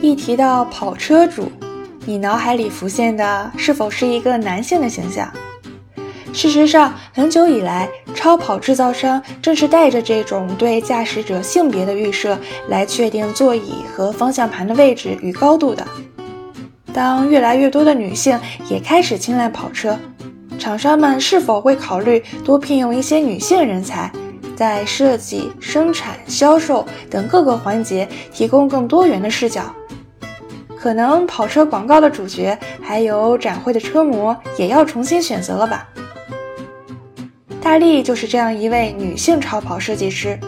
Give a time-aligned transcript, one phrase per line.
[0.00, 1.50] 一提到跑车主，
[2.06, 5.28] 你脑海里浮现的是否是一个男性的形象？
[6.32, 12.38] 事实上，很久以来，超跑制造商正是带着这种对驾驶者性别的预设
[12.68, 15.84] 来确定座椅和方向盘的位置与高度的。
[16.92, 18.38] 当越来越多的女性
[18.68, 19.98] 也开始青睐跑车，
[20.60, 24.12] 厂商们是否会考虑多聘用一些女性人才，
[24.54, 29.74] 在设计、生产、销售等各个环节提供更多元的视角？
[30.80, 35.88] 可能跑车广告的主角还有展会的车模也要重新选择了吧？
[37.60, 40.38] 大力就是这样一位女性超跑设计师。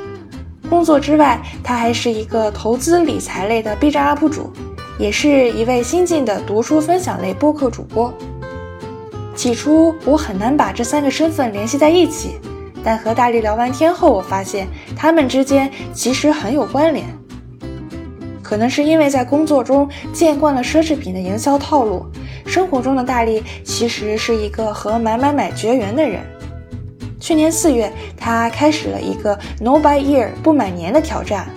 [0.68, 4.52] 工作之外，她还是一个投资理财类的 B 站 UP 主，
[4.98, 8.14] 也是一位新晋的读书分享类播客主播。
[9.34, 12.38] 起初我很难把这三个身份联系在一起，
[12.84, 17.04] 但和大力聊完天后，我发现他们之间其实很有关联。
[18.50, 22.04] 可能是因为在工作中见惯了奢侈品的营销套路，
[22.44, 26.20] 生活中的大力其实是一个和买买买绝缘的人。
[27.20, 31.48] 去年四月，他开始了一个 No Buy Year 不买年的挑战，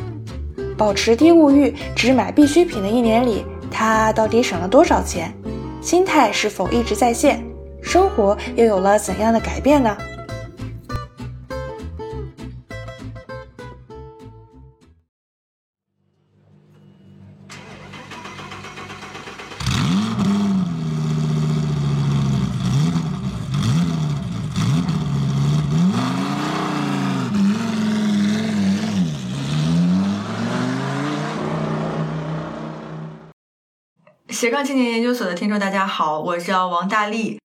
[0.78, 5.34] 保持低物欲，只买必需品的一年里，他到底省了多少钱？
[5.82, 7.44] 心态是否一直在线？
[7.82, 9.98] 生活又有了怎样的改变呢？
[34.44, 37.40] 斜杠青年研究所的听众，大家好，我叫王大力。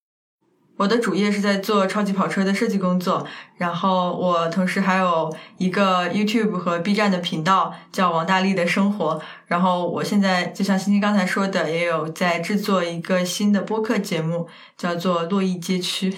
[0.75, 3.25] 我的主业是在做超级跑车的设计工作，
[3.55, 9.21] 然后我同时还有一个 YouTube 和 B 站的频道，叫王大力的生活。
[9.47, 16.13] 然后我现在就像欣欣刚才说的，也有在制作一个新的播客节目，叫做洛邑街区。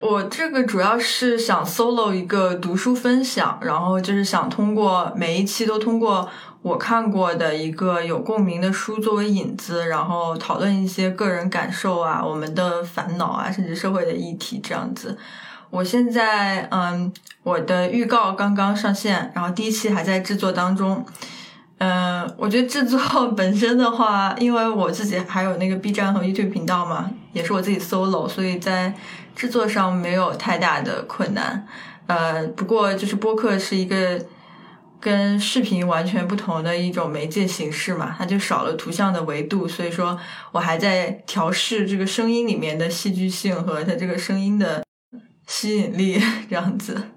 [0.00, 6.28] 我这个主要是想 solo 一个读书分享，然后就是想通过每一期都通过。
[6.62, 15.16] 我看过的一个有共鸣的书作为引子，然后讨论一些个人感受啊，我们的烦恼啊，甚至社会的议题这样子。
[15.70, 17.12] 我现在嗯，
[17.44, 21.06] 我的预告刚刚上线，然后第一期还在制作当中。
[21.78, 28.92] 嗯，我觉得制作本身的话，因为我自己还有那个 B 站和 YouTube 频道嘛，也是我自己 solo，所以在
[29.36, 31.64] 制作上没有太大的困难。
[32.08, 34.20] 呃，不过就是播客是一个。
[35.00, 40.18] 跟视频完全不同的一种媒介形式嘛，它就少了图像的维度，所以说
[40.52, 44.84] 我还在调试这个声音里面的戏剧性和它这个声音的
[45.46, 47.10] 吸引力这样子。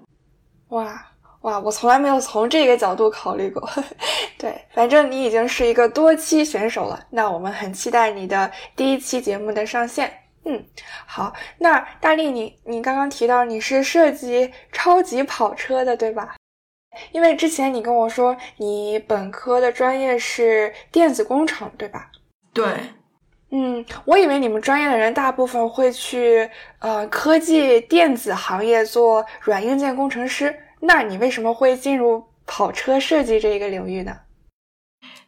[0.68, 1.06] 哇
[1.40, 3.68] 哇，我从来没有从这个角度考虑过。
[4.38, 10.12] 对，反正你已经是一个多期选手了，那我们很期待你的第一期节目的上线。
[10.44, 10.62] 嗯，
[11.06, 16.36] 好，那大力，你你刚刚提到你是设计超级跑车的，对吧？
[17.12, 22.10] 因为之前你跟我说你本科的专业是电子工程，对吧？
[22.52, 22.66] 对。
[23.52, 34.16] 嗯，我以为你们专业的人大部分会去呃科技电子行业做软硬件工程师，那你为什么会进入跑车设计这一个领域呢？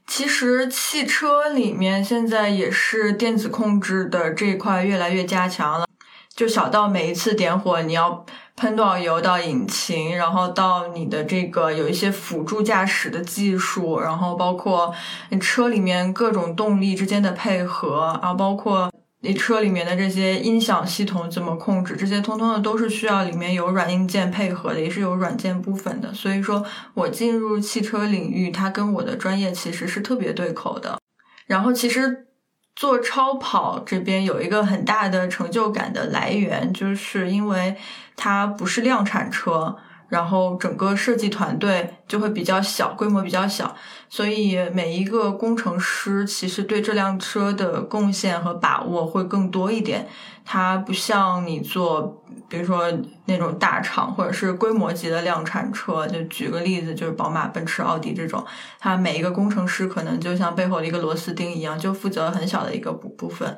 [0.06, 5.86] 其实汽车里面现在也是电子控制的这一块越来越加强了，
[6.34, 8.24] 就小到每一次点火你要。
[8.54, 14.94] 喷多少油到引擎，然后到你的这个有一些辅助驾驶的技术，然后包括
[15.40, 26.12] 车里面各种动力之间的配合，然后包括你车里面的这些音响系统怎么控制，这些通通的都是需要里面有软硬件配合的，也是有软件部分的。
[26.12, 26.64] 所以说
[26.94, 30.98] 我进入汽车领域，它跟我的专业其实是特别对口的。
[31.46, 32.26] 然后其实。
[32.74, 37.76] 做超跑这边有一个很大的成就感的来源，就是因为
[38.16, 39.76] 它不是量产车，
[40.08, 43.74] 然后整个设计团队就会比较小，规模比较小，
[44.08, 50.08] 所以每一个工程师其实对这辆车的贡献和把握会更多一点。
[50.44, 52.18] 它不像你做。
[52.48, 52.84] 比如说
[53.24, 58.44] 那种大厂或者是规模级的量产车，就举个例子，就是宝马、奔驰、奥迪这种，
[58.78, 63.56] 它每一个工程师可能就像背后的一个螺丝钉一样，就负责很小的一个部部分。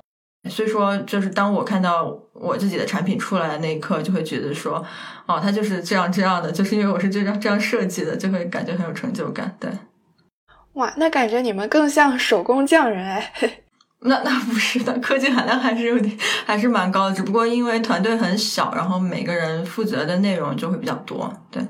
[0.48, 4.84] 所以说，就是当我看到我自己的产品出来的那一刻，就会觉得说，
[5.26, 9.56] 哦，它就是这样这样的，就是因为我是这样这样设计的，就会感觉很有成就感。
[9.58, 9.70] 对，
[10.74, 13.32] 哇，那感觉你们更像手工匠人哎。
[14.06, 16.14] 那那不是的，科技含量还是有点，
[16.44, 17.14] 还是蛮高的。
[17.14, 21.32] 只不过因为团队很小，然后每个人负责的内容就会比较多。
[21.50, 21.66] 对，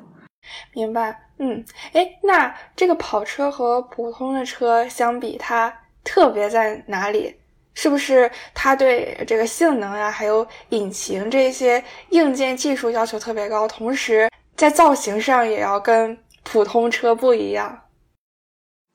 [0.73, 5.73] 明白，嗯，哎，那这个跑车和普通的车相比，它
[6.03, 7.37] 特别在哪里？
[7.75, 17.81] 是不是它对这个性能啊，还有引擎这些硬件技术要求特别高，同时在造型上也要跟普通车不一样？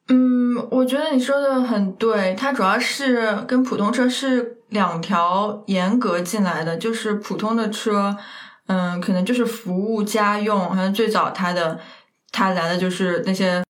[0.08, 8.18] 嗯，我觉得你说的很对，它主要是跟普通车是两条严格进来的，就是普通的车。
[8.72, 11.80] 嗯，可能就是服务家用，好像最早它的
[12.32, 13.64] 它来的就是那些，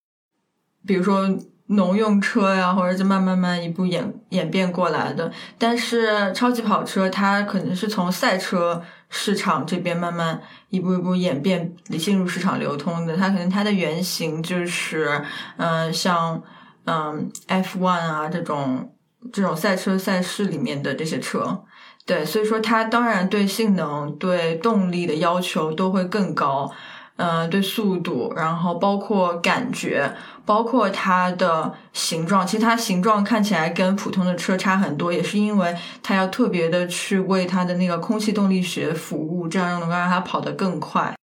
[0.86, 1.26] 比如说
[1.70, 5.32] 农用车呀，或者就慢慢慢一步演演变过来的。
[5.58, 13.16] 但是超级跑车它可能是从赛车市场这边慢慢一步一步演变进入市场流通的。
[13.16, 15.22] 它可能它的原型就是，
[15.58, 16.42] 嗯，像
[16.86, 18.94] 嗯 F1 啊这种
[19.32, 21.64] 这种赛车赛事里面的这些车。
[22.06, 26.72] 对，所以说它当然对性能、对动力的要求都会更高，
[27.18, 30.12] 嗯，对速度，然后包括感觉，
[30.50, 41.14] 包括它的形状，其实它形状看起来跟普通的车差很多，也是因为它要特别的去为它的那个空气动力学服务，这样能够让它跑得更快。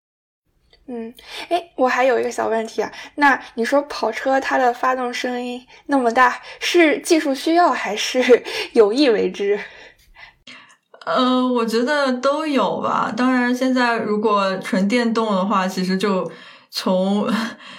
[0.86, 1.12] 嗯，
[1.48, 8.44] 哎，我还有一个小问题啊，那你说跑车它的发动声音那么大，是技术需要还是
[8.74, 9.58] 有意为之？
[11.04, 13.12] 呃，我觉得都有吧。
[13.16, 16.30] 当然，现在如果纯电动的话，其实就
[16.78, 17.26] 从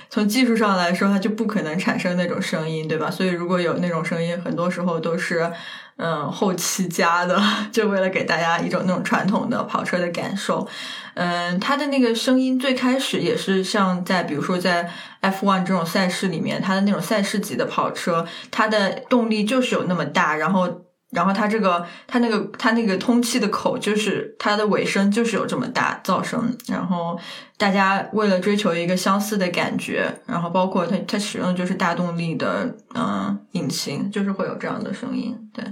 [0.10, 3.12] 从技术上来说，它就不可能产生那种声音，对吧？
[3.12, 5.52] 所以如果有那种声音，很多时候都是
[5.98, 7.40] 嗯后期加的，
[7.72, 10.68] 就为了给大家一种那种传统的跑车的感受。
[11.14, 14.90] 嗯，它的那个声音最开始也是像在比如说在
[15.22, 20.87] F1 这种赛事里面，它的那种赛事级的跑车，它的动力就是有那么大，然后。
[21.10, 26.56] 然后它这个，它那个，它那个通气的口，就是它的尾声就是有这么大噪声。
[26.68, 27.18] 然后
[27.58, 35.50] 大家为了追求一个相似的感觉，然后包括它它使用的就是大动力的嗯引擎，就是会有这样的声音。
[35.54, 35.64] 对，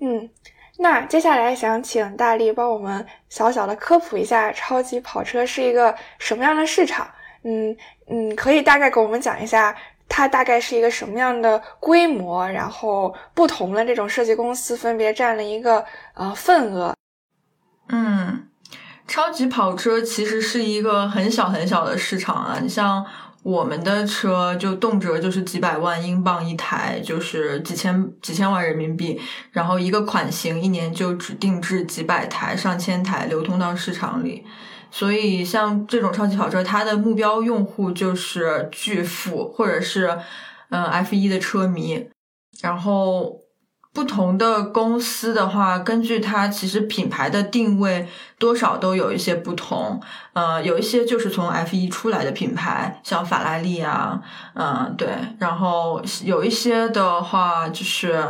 [0.00, 0.28] 嗯，
[0.78, 7.08] 那接下来想请大力帮我们小小的科普一下，超级跑车是一个什么样的市场？
[7.42, 7.74] 嗯
[8.10, 9.74] 嗯，可以大概给我们讲一下。
[10.08, 12.48] 它大概是一个什么样的规模？
[12.48, 16.94] 然后不同的这种设计公司分别占了一个呃份额。
[17.88, 18.48] 嗯，
[19.06, 22.58] 超级跑车其实是一个很小很小的市场啊。
[22.62, 23.04] 你像
[23.42, 29.20] 我们的车，就动辄就是几百万英镑一台，就是几千几千万人民币。
[29.52, 34.44] 然后一个款型一年就只定制几百台、上千台，流通到市场里。
[34.90, 40.18] 所以，像这种超级跑车，它的目标用户就是巨富，或者是
[40.70, 42.08] 嗯 F 一的车迷。
[42.62, 43.40] 然后，
[43.92, 50.00] 不同的公司的话，根据它其实品牌的定位，多少都有一些不同。
[50.32, 54.22] 呃，有一些就是从 F 一出来的品牌，像法拉利啊，
[54.54, 55.08] 嗯，对。
[55.38, 58.24] 然后有一些的话，就是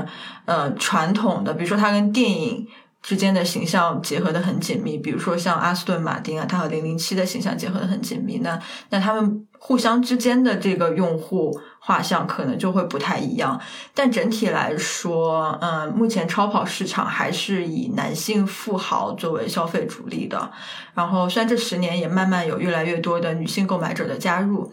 [0.47, 2.67] 呃传统的，比如说它跟电影。
[3.07, 8.59] 之间的形象结合的很紧密，比如说像阿斯顿马丁啊，它和零零七的形象结合的很紧密，那
[8.91, 13.61] 那他们互相之间的这个用户画像可能就会不太一样。
[13.95, 20.51] 但整体来说，嗯，目前超跑市场还是以男性富豪作为消费主力的。
[20.95, 24.73] 然后，虽然这十年也慢慢有越来越多的女性购买者的加入。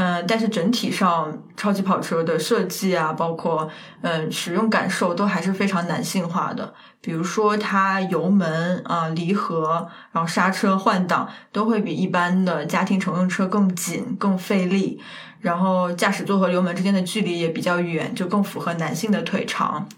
[0.00, 3.68] 嗯，但是整体上，超级跑车的设计啊，包括
[4.02, 6.72] 嗯使用感受都还是非常男性化的。
[7.00, 15.00] 比如说，它油门啊、离合，然后刹车、换挡都会比一般的家庭乘用车更紧、更费力。
[15.40, 19.88] 然后驾驶座和油门之间的距离也比较远，就更符合男性的腿长。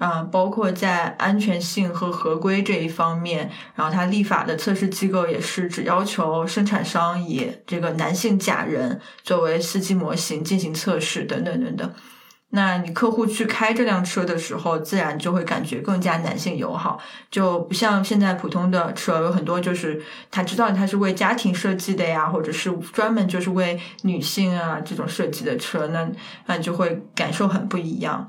[0.00, 11.92] 啊，包括在安全性和合规这一方面，然后它立法的测试机构也是只要求生产商以这个男性假人作为司机模型进行测试，等等等等。
[12.52, 16.98] 那你客户去开这辆车的时候，自然就会感觉更加男性友好，
[17.30, 26.10] 就不像现在普通的车有很多就是他知道它是为家庭设计的呀，或者是专门就是为女性啊这种设计的车，那
[26.46, 28.28] 那就会感受很不一样。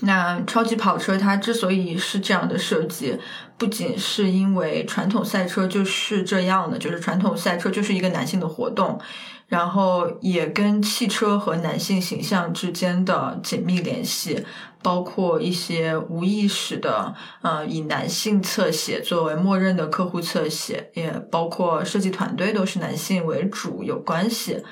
[0.00, 3.16] 那超级跑车它之所以是这样的设计，
[3.56, 8.98] 不仅是因为传统赛车就是这样的，就是传统赛车就是一个男性的活动，
[9.46, 14.44] 然后也跟汽车和男性形象之间的紧密联系，
[14.82, 24.64] 包括一些无意识的，呃，以男性侧写作为默认的客户侧写，也包括设计团队都是男性为主有关系。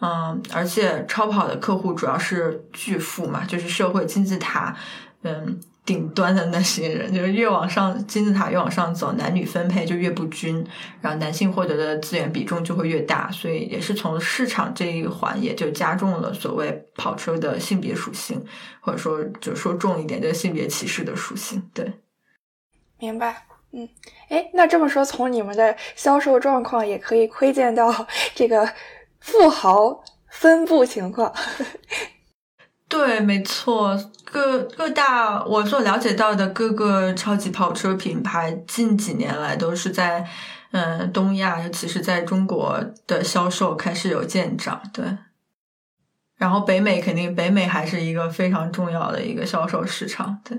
[0.00, 4.76] 嗯，而且超跑的客户主要是巨富嘛，就是社会金字塔，
[5.22, 10.66] 嗯，顶端的那些人，就是越往上金字塔越往上走，男女分配就越不均，
[11.00, 18.44] 然后男性获得的资源比重就会越大，所以也是从市场这一环也就加重了所谓跑车的性别属性，
[18.80, 21.62] 或者说就说重一点，就是性别歧视的属性。
[21.72, 21.92] 对，
[22.98, 23.46] 明白。
[23.76, 23.88] 嗯，
[24.28, 28.64] 哎，那这么说，从你们的销售状况也可以窥见到这个
[29.24, 31.34] 富豪分布情况。
[32.86, 40.26] 对，没错，各各大我所了解到的各个超级跑车品牌，近几年来都是在
[40.72, 44.82] 嗯东亚，尤其是在中国的销售开始有见长。
[44.92, 45.16] 对，
[46.36, 50.38] 然后北美肯定，北美还是一个非常重要的一个销售市场。
[50.44, 50.58] 对，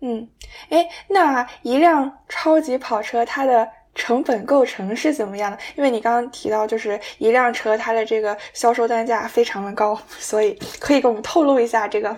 [0.00, 0.26] 嗯，
[0.70, 3.68] 哎，那一辆超级跑车它的。
[3.94, 5.58] 成本构成是怎么样的？
[5.76, 12.10] 因为你刚刚提到，就是一辆车它的这个销售单价非常的高，所以可以给我们透露一下这个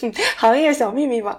[0.00, 1.38] 哼 行业小秘密吗？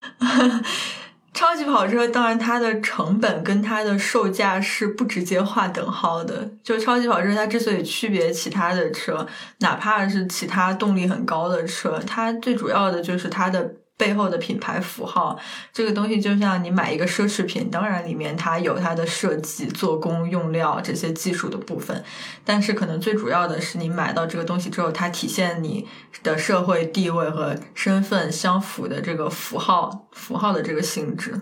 [1.32, 6.50] 超级跑车当然它的成本跟它的售价是不直接划等号的。
[6.62, 9.26] 就超级跑车它之所以区别其他的车，
[9.60, 13.74] 哪怕是其他动力很高的车，它最主要的就是它的。
[14.00, 15.38] 背后的品牌符号，
[15.74, 22.02] 这个东西就像你买一个奢侈品，当然里面它有它的设计、做工、用料这些技术的部分，
[22.42, 25.86] 但是可能最主要的是你买到这个东西之后，它体现你
[26.22, 31.38] 的社会地位和身份相符的这个符号，符号的这个性质。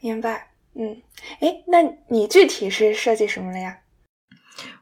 [0.00, 1.02] 明白，嗯，
[1.40, 3.76] 哎，那你具体是设计什么的呀？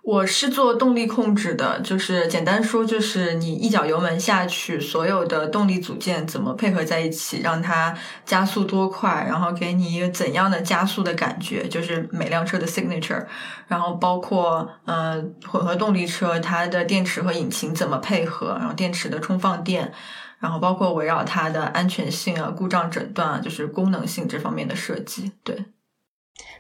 [0.05, 7.97] 我是做动力控制的，就是简单说，就是你一脚油门下去，所有的动力组件怎么配合在一起，让它
[8.27, 13.25] 加速多快，然后给你一个怎样的加速的感觉，就是每辆车的 signature。
[13.67, 19.91] 然后包括呃混合动力车，它的电池和引擎怎么配合，然后电池的充放电，
[20.39, 25.65] 然后包括围绕它的安全性啊、故障诊断啊，就是功能性这方面的设计，对。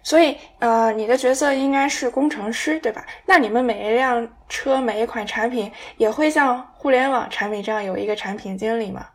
[0.02, 3.04] 所以，呃，你的角色应该是工程师，对吧？
[3.26, 9.06] 那你们每一辆车、每一款产品也会像互联网产品这样有一个产品经理吗？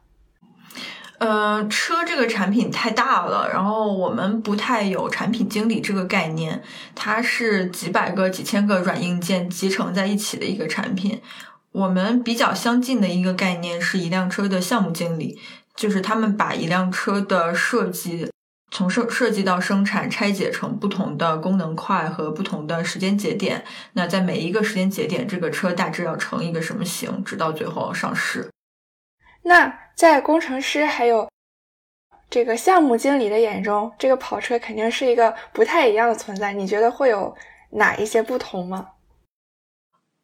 [1.20, 6.64] 呃，车这个产品太大了，然后我们不太有产品经理这个概念。
[6.96, 11.22] 它是几百个、几千个软硬件集成在一起的一个产品。
[11.72, 15.38] 我们比较相近的一个概念是一辆车的项目经理，
[15.76, 18.32] 就是他们把一辆车的设计。
[18.72, 23.64] 从设设计到生产，拆解成不同的功能块和不同的时间节点。
[23.94, 28.50] 那在每一个时间节点，这个车大致要成一个什么型，直到最后上市。
[29.42, 31.28] 那在工程师还有
[32.30, 36.54] 这个项目经理的眼中，这个跑车肯定是一个不太一样的存在。
[36.54, 37.36] 你觉得会有
[37.72, 38.88] 哪一些不同吗？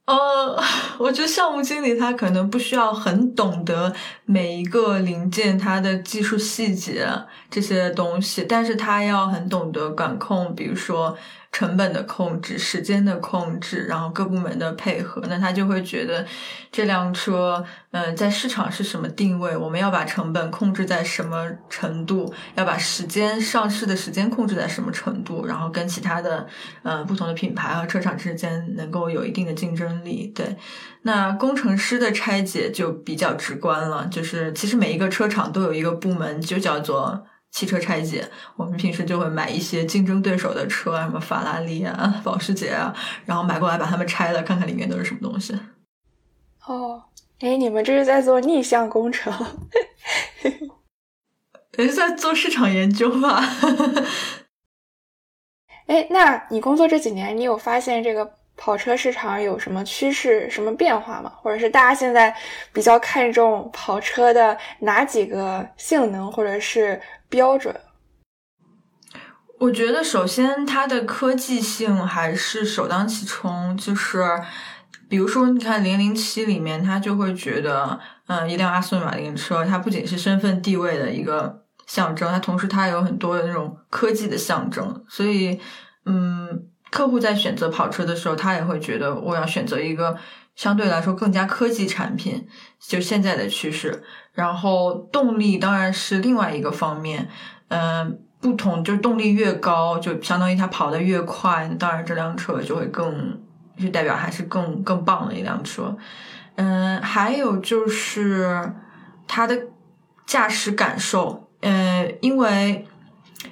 [0.05, 0.61] 呃，
[0.99, 3.93] 我觉得项目经理他可能不需要很懂得
[4.25, 7.07] 每一个零件它的技术细节
[7.49, 11.17] 这些东西，但是他要很懂得管控，比如说。
[11.55, 16.25] 成本的控制、时间的控制，然后各部门的配合，那他就会觉得
[16.69, 19.55] 这辆车，嗯，在市场是什么定位？
[19.55, 22.33] 我们要把成本控制在什么程度？
[22.55, 25.45] 要把时间上市的时间控制在什么程度？
[25.45, 26.45] 然后跟其他的，
[26.83, 30.29] 嗯，不同的品牌和车厂之间能够有一定的竞争力。
[30.35, 30.57] 对，
[31.03, 37.25] 那工程师的拆解就比较直观了，就是其实每一个车厂都有一个部门，就叫做。
[37.55, 42.93] 汽车拆解，我们平时就会买一些竞争对手的车，什么法拉利啊、 保时捷啊，
[43.25, 45.57] 然后买过来把它们拆了，看看里面都是什么东西。
[46.65, 47.01] 哦，
[47.39, 49.33] 哎，你们这是在做逆向工程？
[51.79, 53.41] 也是在做市场研究吧？
[55.87, 58.29] 哎，那你工作这几年，你有发现这个？
[58.57, 61.29] 跑车市场有什么趋势、什么变化吗？
[61.41, 62.33] 或者是大家现在
[62.71, 66.97] 比较看重跑车的哪几个性能或者是
[67.35, 67.75] 标准？
[69.59, 74.23] 我觉得首先它的科技性还是首当其冲，就是
[75.09, 85.59] 比如说你看零零七里面，他就会觉得，嗯，一辆阿斯顿马丁车，它不仅是身份地位的一个象征，它同时它有很多的那种科技的象征，所以，
[86.05, 86.69] 嗯。
[86.91, 90.15] 客户在选择跑车的时候，他也会觉得我要选择一个
[90.55, 92.47] 相对来说更加科技产品，
[92.79, 94.01] 就现在的趋势。
[94.35, 97.27] 然后动力当然是另外一个方面，
[97.69, 103.39] 嗯，不同就是动力越高，就相当于它跑得越快，当然这辆车就会更，
[103.79, 105.97] 就代表还是更更棒的一辆车。
[106.57, 108.71] 嗯，还有就是
[109.27, 109.57] 它的
[110.27, 112.85] 驾驶感受，嗯，因为。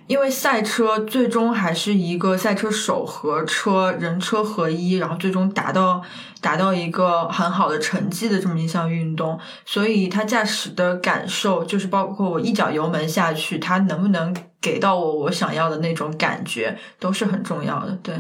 [0.08, 6.04] 因为赛车最终还是一个赛车手和车人车合一，然后最终达到
[6.42, 17.98] 达到一个很好的成绩的这么一项运动，所以它驾驶的感受就是包括我一脚油门下去，它能不能给到我我想要的那种感觉，都是很重要的。
[18.04, 18.14] 对，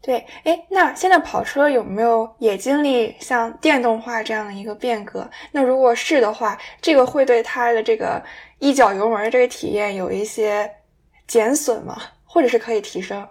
[0.00, 5.28] 对，哎，那现在跑车有没有也经历像电动化这样的一个变革？
[5.52, 8.22] 那如果是的话，这个会对它的这个
[8.58, 10.68] 一脚油门这个体验有一些。
[11.28, 11.96] 减损吗？
[12.24, 13.28] 或者是可以提升？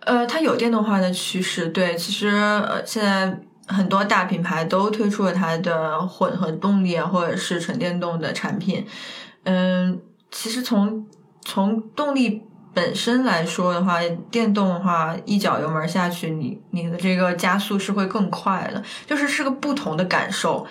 [0.00, 1.68] 呃，它有电动化的趋势。
[1.68, 8.86] 对，其实呃，现在很多大品牌都推出了它的混合动力啊，或者是纯电动的产品。
[9.44, 11.06] 嗯，其实从
[11.42, 12.42] 从动力
[12.72, 20.66] 本身来说的话，电动的话，一脚油门下去，你你的这个加速是会更快的，就是是个不同的感受。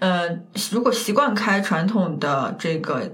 [0.00, 0.28] 呃，
[0.70, 3.10] 如果习惯开传统的这个。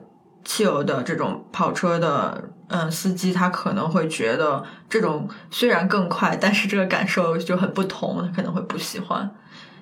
[0.49, 9.31] 汽油的这种跑车的嗯司机，他可能会觉得这种虽然更快，但是这个感受就很不同，他可能会不喜欢。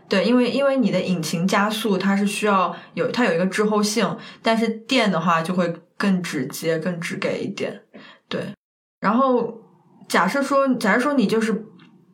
[0.08, 7.82] 对，因为因为你的引擎加速，它是需要有它有一个滞后性，但是电的话就会更直接、更直给一点。
[8.28, 8.52] 对，
[9.00, 9.60] 然后
[10.08, 11.64] 假设说，假设说你就是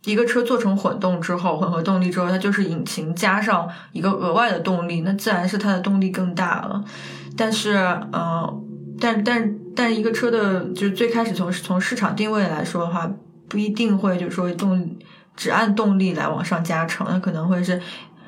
[0.05, 6.85] 一个车做成混动之后，混合动力之后，它就是引擎加上一个额外的动力，那自然是它的动力更大了。
[7.37, 7.75] 但是，
[8.12, 8.65] 嗯，
[9.01, 13.11] 但但但一个车的，就是最开始从从市场定位来说的话，
[13.49, 14.99] 不一定会就是说动
[15.35, 17.81] 只按动力来往上加成，它可能会是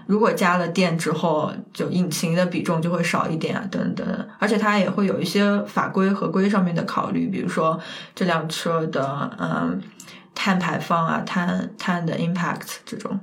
[0.06, 4.28] 如果加了电之后，就引擎的比重就会少一点啊，等等。
[4.38, 7.78] 而且它也会有一些法规合规上面的考虑，比如说
[8.14, 9.80] 这辆车的嗯
[10.34, 13.20] 碳排放啊，碳碳的 impact 这种。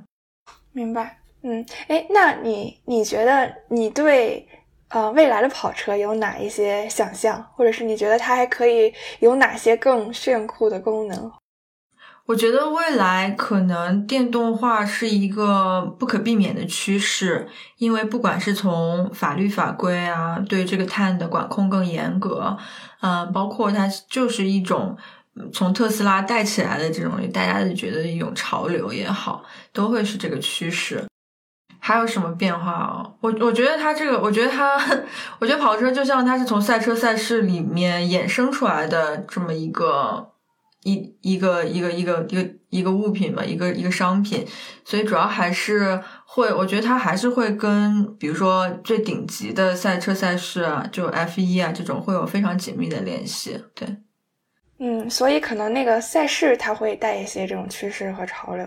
[0.72, 4.48] 明白，嗯，哎，那你你觉得你对？
[4.92, 11.32] 呃，未来的跑车有哪一些想象，或者是你觉得它还可以有哪些更炫酷的功能？
[12.26, 22.56] 我觉得未来可能电动化是一个不可避免的趋势，因为不管是从法律法规啊，对这个碳的管控更严格，
[23.00, 24.96] 嗯，包括它就是一种
[25.52, 31.04] 从特斯拉带起来的这种大家觉得一种潮流也好，都会是这个趋势。
[31.84, 33.04] 还有什么变化啊？
[33.20, 34.76] 我我觉得它这个，我觉得它，
[35.40, 40.30] 我觉得跑车就像它是从赛车赛事里面衍生出来的这么一个
[40.84, 44.46] 一一个一个一个一个一个物品吧，一个一个商品，
[44.84, 53.60] 所以主要还是会，我觉得它还是会跟比如说最顶级的赛车赛事啊，就 F 一啊这种会有非常紧密的联系。
[53.74, 53.96] 对，
[54.78, 58.64] 嗯，所以可能那个赛事它会带一些这种趋势和潮流。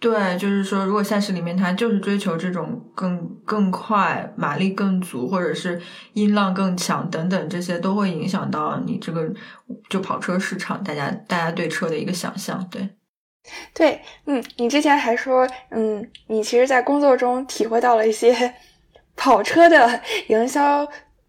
[0.00, 5.80] 对，就是说，如果赛事里面它就是追求这种更更快、马力更足，或者是
[6.12, 9.26] 音浪更强等等，这些都会影响到你这个
[9.88, 12.68] 就跑车市场，大家大家对车的一个想象。
[12.70, 12.86] 对，
[13.72, 18.54] 对，嗯，你之前还说，嗯，你其实，在工作中体会到了一些
[19.16, 20.86] 跑车的 营销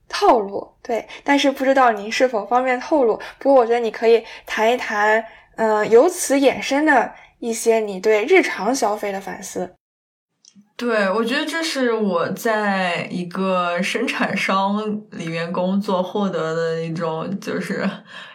[0.10, 3.16] 套路，对，但是不知道您是否方便透露。
[3.40, 5.24] 不过，我觉得你可以谈一谈，
[5.56, 7.14] 嗯，由此衍生的。
[7.40, 9.76] 一些你对日常消费的反思，
[10.78, 17.90] 对我觉得这是我在一个生产商里面工作获得的一种就是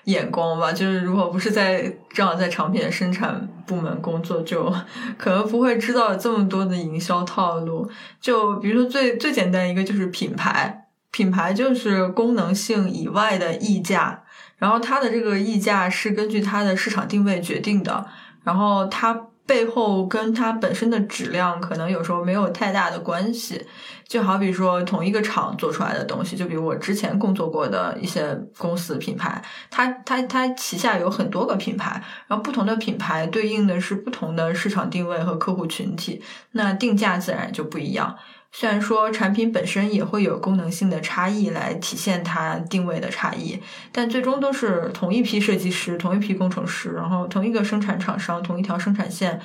[0.04, 0.72] 眼光吧。
[0.72, 4.72] 就是如果不是在正好在产品生产部门工作，就
[5.18, 7.90] 可能不会知道这么多的营销套路。
[8.20, 14.22] 就比如说最最简单一个就是品牌，品牌就是功能性以外的溢价，
[14.56, 18.06] 然后它的这个溢价是根据它的市场定位决定的。
[18.50, 19.14] 然后它
[19.46, 23.64] 背后跟它本身的质量可能有时候没有太大的关系，
[24.10, 36.20] 就好比说同一个厂做出来的东西，就比如我之前工作过的一些公司品牌，它它它旗下有很多个品牌，然后不同的品牌对应的是不同的市场定位和客户群体，
[36.50, 38.16] 那定价自然就不一样。
[38.50, 49.40] 虽然说产品本身也会有功能性的差异来体现它定位的差异，但最终都是同一批设计师、同一批工程师，然后同一个生产厂商、同一条生产线，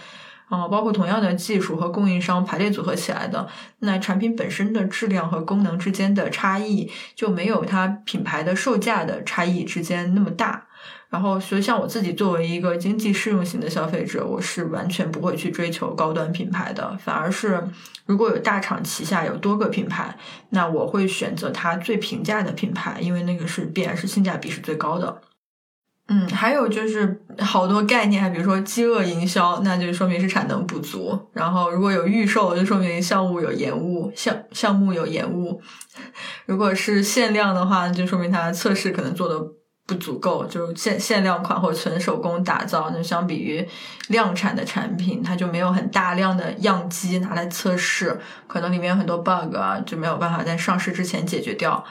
[0.48, 3.48] 啊，包括同样的技术和供应商排列组合起来的，
[3.80, 10.68] 那产品本身的质量和功能之间的差异就没有它品牌的售价的差异之间那么大。
[11.10, 16.98] 然后，所以像我自己作为一个经济适用型的消费者，我是完全不会去追求高端品牌的。
[16.98, 17.64] 反而是，
[18.06, 20.18] 如果有大厂旗下有多个品牌，
[20.50, 25.22] 那我会选择它最平价的品牌，因为那个是必然是性价比是最高的。
[26.08, 31.20] 嗯，还有就是好多概念，比如说饥饿营销，那就说明是产能不足。
[31.34, 35.62] 然后如果有预售，就说明项目有延误，项项目有延误。
[36.46, 39.40] 如果是限量的话，就说明它测试可能做的。
[39.88, 42.90] 不足够，就是限限量款或纯手工打造。
[42.92, 43.64] 那相比于
[44.08, 51.86] 量产的产品，它就没有很大量的样机拿来测试，可能里面有很多 bug 啊，就没有办法在上市之前解决掉。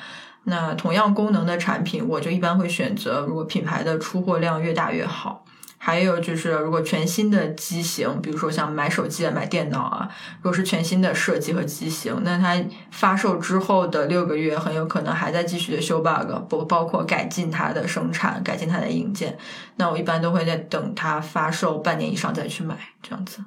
[0.45, 5.45] 那同样功能的产品，我就一般会选择，如果品牌的出货量越大越好。
[5.77, 10.09] 还有就是，如果全新的机型，比如说像买手机啊、买电脑啊，
[10.41, 12.57] 如果是全新的设计和机型，那它
[12.91, 19.37] 发售之后的六个月，很有可能还在继续的修 bug，不包括改进它的生产、改进它的硬件。
[19.77, 23.45] 那我一般都会在等它发售半年以上再去买，这样子。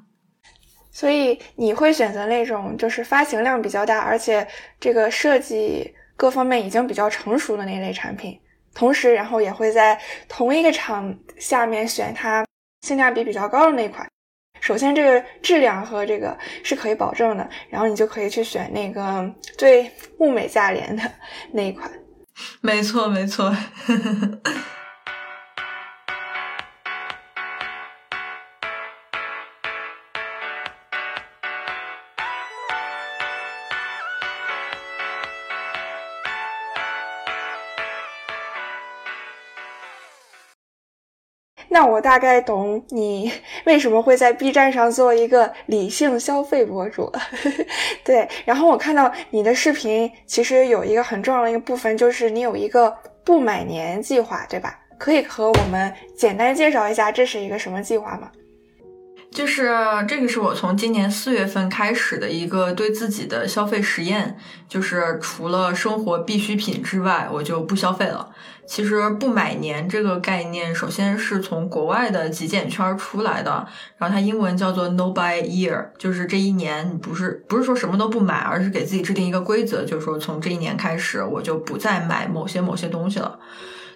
[0.91, 4.47] 所以你会选择那种就是发行量比较大，而且
[4.79, 8.37] 这个设计各方面已经比较成熟的那类产品。
[8.73, 12.45] 同时，然后也会在同一个厂下面选它
[12.81, 14.05] 性价比比较高的那款。
[14.59, 21.03] 首先，这个质量和这个是可以保证的，然后你就可以去选那个最物美价廉的
[21.53, 21.89] 那一款。
[22.61, 23.55] 没错，没错。
[41.77, 43.31] 让我大概懂你
[43.65, 47.13] 为什么会在 B 站上做一个理性消费博主。
[48.03, 52.91] 对，然后我看到你的视频，其实有一个很重要的一个部分，就是你有一个
[53.23, 54.73] 不买年计划，对吧？
[54.97, 58.31] 可以和我们简单介绍一下这是一个什么计划吗？
[59.29, 59.69] 就是
[60.07, 64.35] 这个是我从今年四月份开始的一个对自己的消费实验，
[64.67, 68.31] 就是除了生活必需品之外，我就不消费了。
[68.67, 73.65] 其实不买年这个概念，首先是从国外的极简圈出来的，
[73.97, 83.39] 然后它英文叫做 No Buy Year，就是这一年你不是不是说什么都不买，而是给自己制定一个规则，就是说从这一年开始，我就不再买某些某些东西了。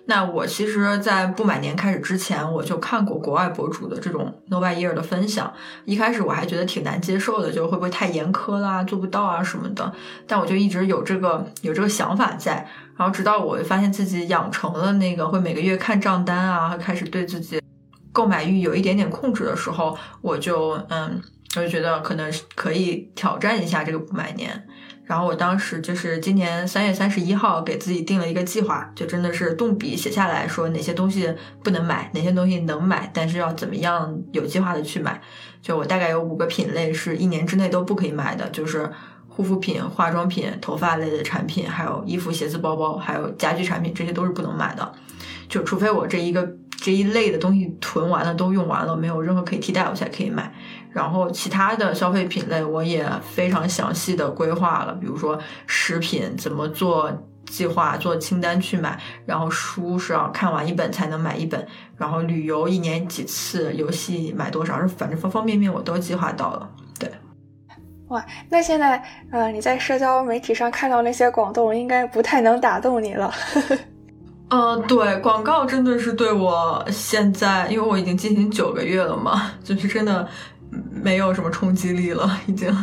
[0.06, 5.54] 那我其实，在不买年开始之前，我就看过国外博主的这种 No Buy Year 的分享。
[5.86, 9.94] 一开始我还觉得挺难接受的，就会不会太严苛啦，做不到啊什么的。
[10.26, 12.68] 但我就一直有这个有这个想法在。
[13.02, 17.60] 然后直到我发现自己养成了那个会每个月看账单啊，开始对自己
[18.12, 21.20] 购买欲有一点点控制的时候，我就嗯，
[21.56, 24.68] 我就觉得可能可以挑战一下这个不买年。
[25.04, 31.28] 然后我当时就是今年三月三十一号给自己定了一个计划，就真的是动笔写下来说哪些东西
[31.64, 35.20] 不能买，哪些东西能买，但是要怎么样有计划的去买。
[35.60, 38.92] 就我大概有五个品类是一年之内都不可以买的，就是
[39.34, 44.92] 护肤品、化妆品、头发类的产品，还有衣服、鞋子、包包，还有家居产品，这些都是不能买的。
[45.48, 50.54] 就除非我这一个这一类的东西囤完了都用完了，没有任何可以替代，我才可以买。
[50.92, 57.10] 然后其他的消费品类我也非常详细的规划了，比如说食品怎么做
[57.46, 61.66] 计划、做清单去买，然后书是要看完一本才能买一本，
[61.98, 66.70] 然后旅游一年几次，游戏买多少，反正方方面面我都计划到了。
[67.00, 67.10] 对，
[68.12, 73.34] 哇，那现在呃你在社交媒体上看到那些广告，应该不太能打动你了。
[74.50, 80.28] 嗯，对，广告真的是对我现在，因为我已经进行九个月了嘛，就是真的。
[81.04, 82.74] 没有什么冲击力了，已经。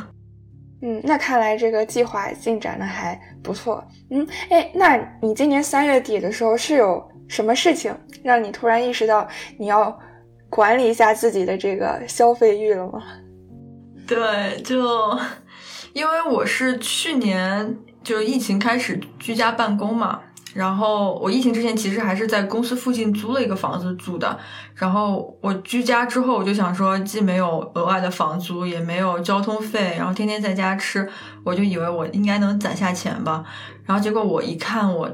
[0.82, 3.82] 嗯，那看来这个计划进展的还不错。
[4.10, 9.98] 嗯，哎，那你今年三月底的时候是有什么事情让你突然意识到你要
[10.50, 13.02] 管理一下自己的这个消费欲了吗？
[14.08, 15.18] 对，就
[15.92, 20.20] 因为我是去年就疫情开始居家办公嘛。
[20.54, 24.36] 然后我疫情之前其实还是在公司附近租了一个房子住的。
[24.74, 31.08] 然后我居家之后，我就想说，既没有额外的房租，也没有交通费，然后天天在家吃，
[31.44, 33.44] 我就以为我应该能攒下钱吧。
[33.84, 35.12] 然后结果我一看我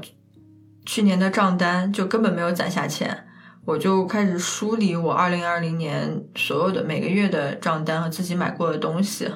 [0.85, 3.24] 去年的账单，就根本没有攒下钱。
[3.65, 9.27] 我就开始梳理我二零二零年所有的每个月的账单和自己买过的东西。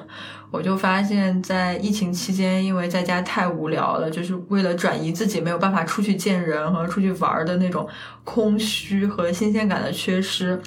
[0.52, 7.88] 我就发现，在疫情期间，因为在家太无聊了，就是为了转移自己没有办法出去见人和出去玩的那种
[8.24, 10.60] 空虚和新鲜感的缺失，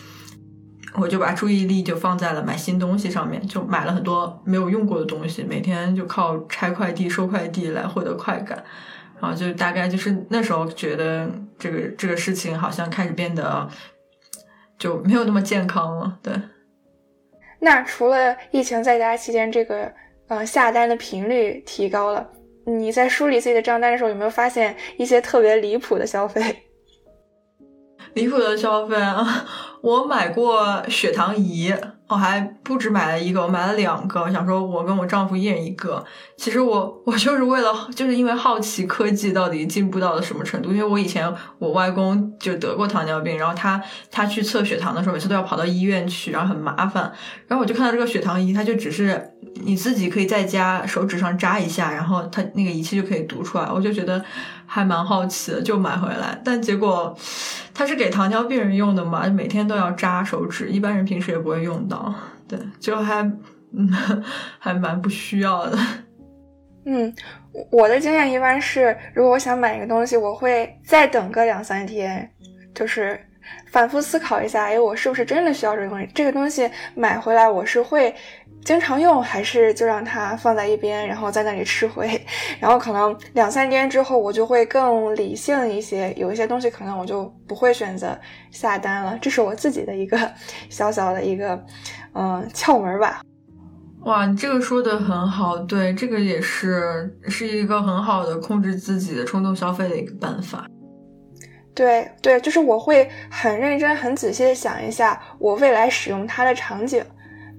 [0.95, 8.63] 我就把注意力就放在了买新东西上面，就买了很多没有用过的东西，每天就靠拆快递、收快递来获得快感，
[9.19, 11.29] 然后就大概就是那时候觉得
[11.63, 13.69] 这个这个事情好像开始变得
[14.77, 16.33] 就没有那么健康了，对。
[17.59, 19.89] 那除了疫情在家期间，这个
[20.27, 22.29] 呃下单的频率提高了，
[22.65, 26.41] 你在梳理自己的账单的时候，有没有发现一些特别离谱的消费？
[28.13, 29.45] 离谱的消费啊！
[29.81, 31.73] 我买过血糖仪。
[32.05, 36.03] 我还不止买了一个，我买了两个，想说我跟我丈夫一人一个。
[36.37, 40.69] 其实我我就是为了，就是因为好奇科技到底进步到了什么程度。
[40.69, 47.11] 因为我以前我外公就得过糖尿病，然后他他去测血糖的时候，每次都要跑到医院去，然后很麻烦。
[47.47, 49.31] 然后我就看到这个血糖仪，它就只是
[49.63, 53.67] 你自己可以在家手指上扎一下，然后它那个仪器就可以读出来。
[53.73, 54.23] 我就觉得
[54.73, 56.35] 还蛮好奇的，就买回来。
[56.43, 57.15] 但结果
[57.75, 62.11] 它是给糖尿病人用的嘛，每天都要扎手指，一般人平时也不会用到。
[62.47, 63.21] 对，就还
[63.77, 63.87] 嗯，
[64.57, 65.77] 还蛮不需要的。
[66.87, 67.13] 嗯，
[67.69, 72.27] 我的经验一般是，如果我想买一个东西，我会再等个两三天，
[72.73, 73.19] 就是
[73.73, 76.07] 反复思考一下，哎，我是不是真的需要这个东西？
[76.13, 78.13] 这个东西买回来，我是会
[78.63, 82.23] 经常用，还是就让它放在一边，然后在那里吃灰？
[82.59, 88.15] 然后可能两三天之后，我就会更理性一些，有一些东西可能我就不会选择
[88.51, 89.17] 下单了。
[89.19, 90.31] 这是我自己的一个
[90.69, 91.59] 小小的一个。
[92.15, 93.21] 嗯，窍门吧。
[94.01, 100.67] 哇，你这个说的很好，对，这个也是是一个很好的控制自己的冲动消费的一个办法。
[101.75, 107.03] 对对，就是我会很认真、很仔细的想一下我未来使用它的场景。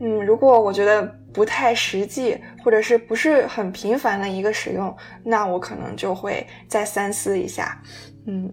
[0.00, 7.80] 嗯，如果我觉得不太实际，或者是不是很频繁的一个使用，那我可能就会再三思一下。
[8.26, 8.52] 嗯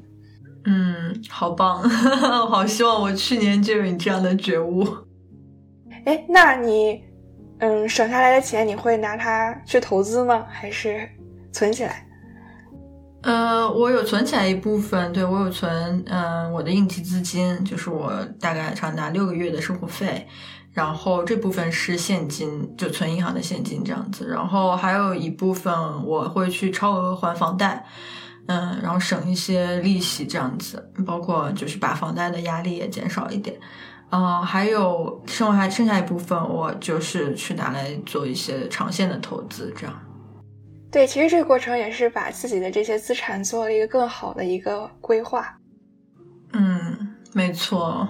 [0.66, 1.82] 嗯，好棒，
[2.48, 4.88] 好希望我去年就有你这样的觉悟。
[6.06, 7.04] 哎，那你，
[7.60, 10.46] 嗯，省下来的钱你会拿它去投资吗？
[10.50, 11.08] 还是
[11.52, 12.06] 存起来？
[13.22, 20.28] 呃，我有存起来一部分，对我有存，嗯，我的应急资金，就是我大概长达六个月的生活费，
[20.74, 25.72] 然后这部分是现金，就存银行的现金这样子，然后还有一部分
[26.04, 27.86] 我会去超额还房贷，
[28.48, 33.56] 嗯，然后省一些利息这样子，包括就是把房贷的压力也减少一点。
[34.10, 39.94] 嗯，还有剩下剩下一部分，我就是去拿来做一些长线的投资，这样。
[40.92, 45.58] 对，其实这个过程也是把自己的这些资产做了一个更好的一个规划。
[46.54, 48.08] 嗯，没错。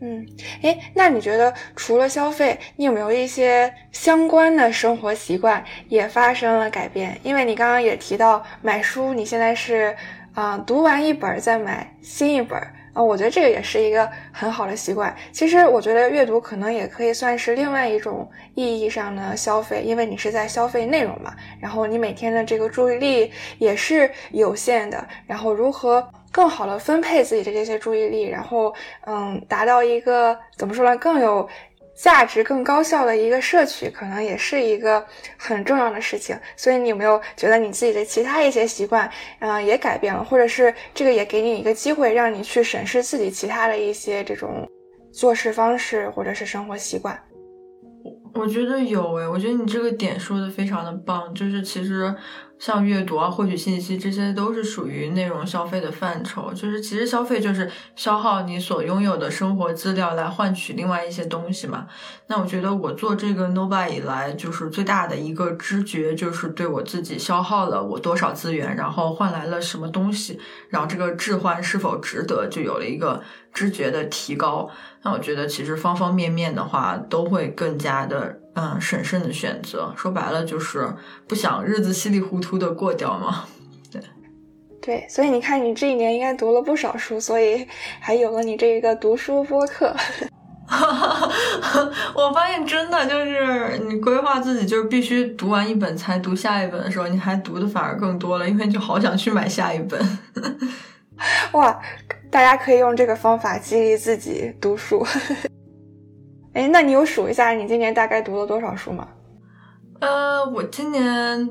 [0.00, 0.24] 嗯，
[0.62, 7.18] 哎，那你觉得除了消费，你有没有一些相关的生活习惯也发生了改变？
[7.24, 9.96] 因为你刚刚也提到买书，你现在是
[10.34, 12.62] 啊，读完一本再买新一本。
[12.98, 15.14] 啊，我觉得这个也是一个很好的习惯。
[15.30, 21.32] 其实，我觉得阅读可能也可以算是另外一种意义上的消费，因为你是在消费内容嘛。
[21.60, 25.06] 然后，你每天的这个注意力也是有限的。
[25.28, 28.74] 然后，如何更好的分配自己的这些注意力，然后，
[29.06, 31.48] 嗯，达到一个怎么说呢，更有。
[32.00, 35.04] 价值更高效的一个摄取，可能也是一个
[35.36, 36.38] 很重要的事情。
[36.56, 44.64] 所以，你有没有觉得你自己的其他一些习惯，嗯，也改变了，或者是这个也给你一个机会，让你去审视自己其他的一些这种
[45.12, 47.18] 做事方式或者是生活习惯？
[48.32, 52.14] 我我觉得有诶，我觉得你这个点说的非常的棒，就是其实。
[52.58, 56.52] 像阅读啊、获取信息，这些都是属于内容消费的范畴。
[56.52, 61.86] 就是其实消费就是消耗你所拥有的生活资料来换取另外一些东西嘛。
[62.26, 74.68] 那我觉得我做这个 Nova 以来，就是最大的一个知觉，就是对我自己消耗了我多少资源，然后换来了什么东西，然后这个置换是否值得，就有了一个知觉的提高。
[75.02, 78.40] 那我觉得其实方方面面的话，都会更加的。
[78.60, 80.92] 嗯，审慎的选择，说白了就是
[81.28, 83.44] 不想日子稀里糊涂的过掉嘛。
[83.92, 84.02] 对，
[84.82, 87.64] 对，所以你看，你这一年应该读了不少书，所以
[88.00, 89.94] 还有了你这一个读书播客。
[92.16, 100.18] 我发现真的就是你规划自己就是必须读完一本才读下一本的时候，你还读的反而更多了，因为就好想去买下一本。
[101.52, 101.80] 哇，
[102.28, 105.06] 大家可以用这个方法激励自己读书。
[106.58, 109.06] 哎，那你有数一下你今年大概读了多少书吗？
[110.00, 111.48] 呃，我今年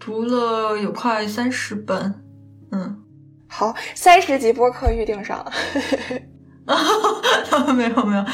[0.00, 2.24] 读了有快三十本。
[2.72, 3.02] 嗯，
[3.46, 5.52] 好，三十集播客预定上了。
[7.76, 8.24] 没有没有，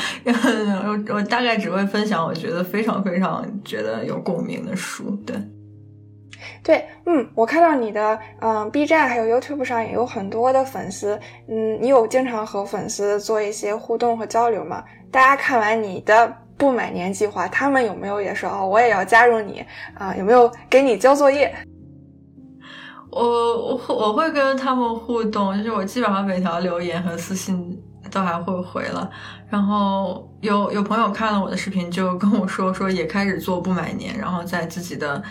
[0.84, 5.10] 我我大概只会分享我觉得非常非常觉得有共鸣的书。
[5.26, 5.34] 对，
[6.62, 14.84] 对，嗯，我看到你的嗯 B 站还有 YouTube 上也有很多的粉丝，嗯，你有经常和粉丝做一些互动和交流吗？
[15.10, 20.14] 大家看完你的不买年计划，他们有没有也说哦，我也要加入你啊？
[20.16, 21.52] 有没有给你交作业？
[23.10, 27.78] 我我我会跟他们互动，就是我基本上每条留言和私信
[28.10, 29.10] 都还会回了。
[29.50, 35.22] 然后有有朋友看了我的视频，就跟我说说也开始做不买年，然后在自己的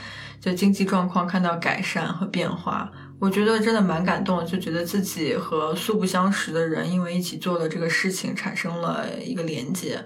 [0.42, 2.92] 就经济状况看到改善和变化。
[3.20, 10.04] 我觉得真的蛮感动，就觉得自己和素不相识的人，因为一起做的这个事情产生了一个连接，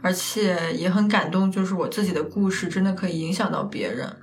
[0.00, 4.16] 而且也很感动，就是我自己的故事真的可以影响到别人。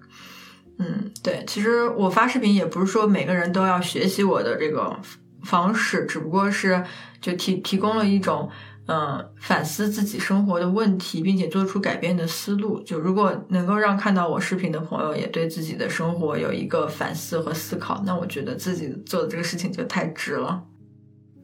[0.80, 5.00] 嗯，对，其实我发视频也不是说每个人都要学习我的这个
[5.44, 6.84] 方式，只不过是
[7.22, 8.50] 就提提供了一种。
[8.92, 12.82] 嗯，反思自己生活的问题，并且做出改变的思路。
[12.82, 20.62] 就如果能够让看到我视频的朋友也对自己的生活有一个反思和思考，那我觉得自己做的这个事情就太值了。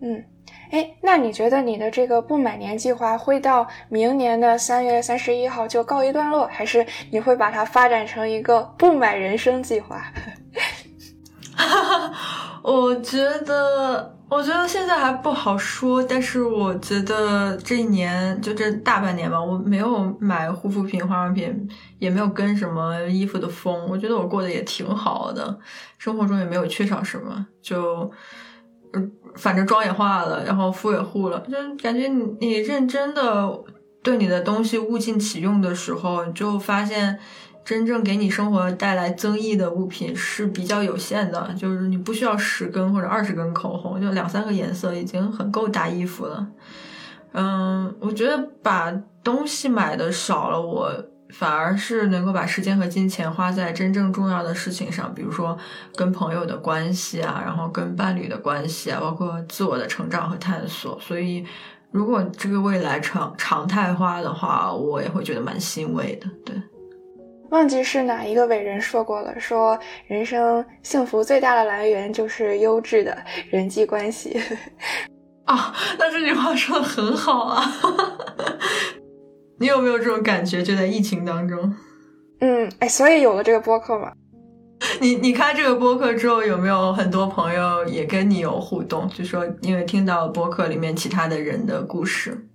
[0.01, 0.21] 嗯，
[0.71, 10.03] 哎，那你觉得你的这个不买年计划会到明年的三月三十一号就告一段落，还是你会把它发展成一个不买人生计划？
[12.61, 14.16] 我觉得。
[14.29, 23.87] 我觉得现在还不好说，但是我觉得这一年就这大半年吧，我没有买护肤品、化妆品，也没有跟什么衣服的风。
[23.89, 25.57] 我觉得我过得也挺好的，
[25.97, 28.11] 生活中也没有缺少什么，就
[28.93, 33.49] 嗯，反正妆也化了，然后肤也护了，就感觉你你认真的
[34.03, 37.17] 对你的东西物尽其用的时候，你就发现。
[37.67, 46.47] 真正给你生活带来增益的物品是比较有限的，就是你不需要十根或者二十根口红，就两三个颜色已经很够搭衣服了。
[47.33, 48.89] 嗯，我觉得把
[49.21, 50.89] 东西买的少了，我
[51.31, 55.57] 反而是能够把时间和金钱花在真正重要的事情上，比如说
[55.93, 60.97] 跟朋友的关系啊，然后跟伴侣的关系啊，包括自我的成长和探索。
[61.01, 61.45] 所以，
[61.91, 66.29] 如果这个未来常常态化的话，我也会觉得蛮欣慰的。
[66.45, 66.55] 对。
[67.49, 73.17] 忘记是哪一个伟人说过了，说人生幸福最大的来源就是优质的
[73.49, 74.39] 人际关系。
[75.45, 77.63] 啊，那这句话说的很好啊！
[79.59, 80.61] 你有没有这种感觉？
[80.61, 81.73] 就在疫情当中？
[82.41, 84.11] 嗯，哎，所以有了这个播客嘛。
[84.99, 89.09] 你你开这个播客之后，有没有很多朋友也跟你有互动？
[89.09, 92.46] 就说因为听到播客里面其他的人的故事。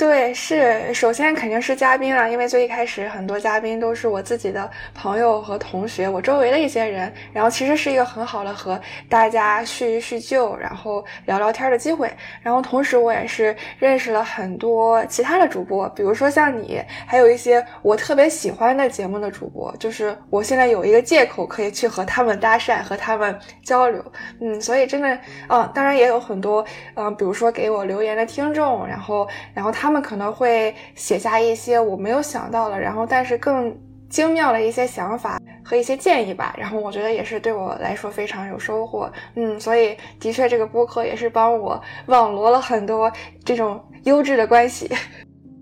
[0.00, 12.10] 对，是首先肯定是嘉宾了，因为最一开始很多嘉宾都是我自己的朋友和同学，我周围的一些人，然后其实是一个很好的和大家叙一叙旧，然后聊聊天的机会。
[12.40, 24.02] 然后同时我也是认识了很多其他的主播，比如说像你，还有一些我特别喜欢的节目的主播，就是我现在有一个借口可以去和他们搭讪，和他们交流。
[24.40, 25.18] 嗯，所以真的，
[25.50, 29.89] 嗯，当然也有很多，嗯，比如说给我留言的听众，然后，然后他。
[29.90, 33.76] 他们可能会写下一些我没有想到的，然后但是更
[34.08, 36.54] 精妙的一些想法和一些建议吧。
[36.56, 39.10] 然后我觉得也是对我来说非常有收获。
[39.34, 43.12] 嗯，所以的确这个播客也是帮我网罗了很多
[43.44, 44.88] 这种优质的关系。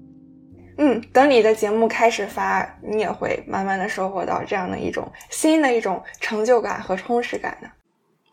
[0.77, 7.69] 嗯，等你的节目开始发，你也会慢慢的收获到这样的一种新的一种成就感和充实感的。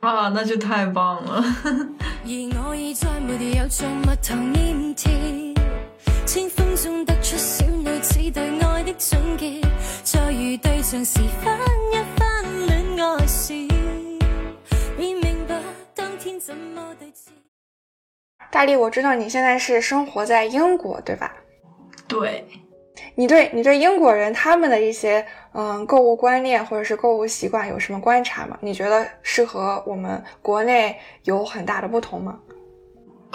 [0.06, 1.42] 啊，那就太棒了。
[6.26, 9.62] 清风中得出小女子对爱的总结，
[10.04, 11.56] 再遇对象时翻
[11.94, 13.54] 一翻恋爱史，
[14.98, 15.56] 便明白
[15.94, 17.28] 当天怎么对峙。
[18.52, 21.32] 大力，我知道你现在是生活在英国，对吧？
[22.08, 22.44] 对。
[23.14, 28.58] 你对你对英国人他们的一些嗯购物观念或者是购物习惯有什么观察吗？
[28.62, 32.40] 你觉得是和我们国内有很大的不同吗？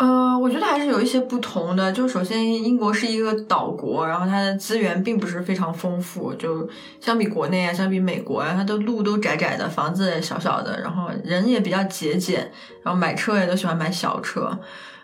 [0.00, 1.92] 呃，我觉得还是有一些不同的。
[1.92, 6.32] 就首先，英国是一个岛国，然后它的资源并不是非常丰富。
[6.32, 6.66] 就
[7.02, 12.50] 相比国内啊，相比美国啊，它的路都窄窄的，房子也小小的，然后人也比较节俭，
[12.82, 14.58] 然后买车也都喜欢买小车。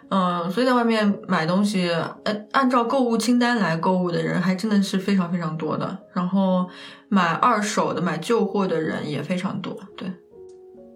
[0.09, 1.91] 嗯，所以在外面买东西，
[2.25, 5.95] 呃，按照购物清单来购物的人还真的是非常非常多的。
[6.15, 6.67] 然后
[7.11, 9.77] 买二手的、买旧货的人也非常多。
[9.95, 10.11] 对，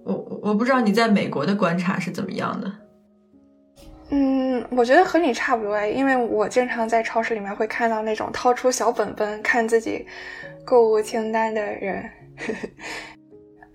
[0.06, 2.72] 我我不知道你在美国的观察是怎么样的。
[4.12, 10.05] 嗯，我觉得和你差不多，因为我经常在超市里面会看到那种掏出小本本看自己
[10.64, 12.11] 购物清单的人。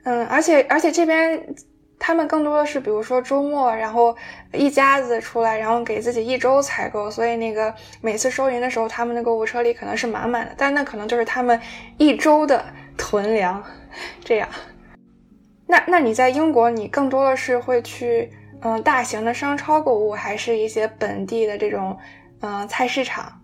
[0.04, 1.42] 嗯，而且而且这边
[1.98, 4.14] 他们更多的是，比如说周末，然后
[4.52, 11.58] 一家子出来，然后给自己一周采购，所以那个每次收银的时候，他们的购物车里可能是满满的，但那可能就是他们
[11.98, 12.62] 一周的
[12.98, 13.64] 囤粮。
[14.26, 14.50] 这样，
[15.66, 18.30] 那那你在英国，你更多的是会去。
[18.62, 21.98] 嗯，大型的商超购物，还是一些本地的这种，
[22.42, 23.42] 嗯，菜市场。